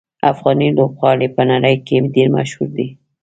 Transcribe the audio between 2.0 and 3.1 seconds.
ډېر مشهور دي.